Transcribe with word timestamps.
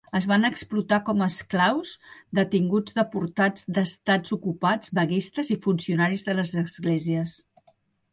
Es 0.17 0.25
van 0.29 0.45
explotar 0.47 0.97
com 1.07 1.19
esclaus 1.25 1.91
detinguts 2.39 2.95
deportats 2.99 3.67
d'estats 3.75 4.33
ocupats, 4.37 4.93
vaguistes 5.01 5.53
i 5.57 5.59
funcionaris 5.67 6.27
de 6.31 6.37
les 6.41 6.55
esglésies. 6.63 7.37